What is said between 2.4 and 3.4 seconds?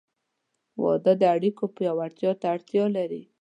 ته اړتیا لري.